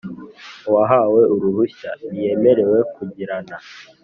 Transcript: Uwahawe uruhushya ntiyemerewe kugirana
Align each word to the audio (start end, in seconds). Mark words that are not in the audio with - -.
Uwahawe 0.67 1.21
uruhushya 1.33 1.89
ntiyemerewe 2.05 2.77
kugirana 2.95 3.55